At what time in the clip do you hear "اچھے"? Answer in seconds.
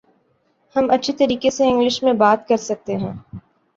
0.91-1.13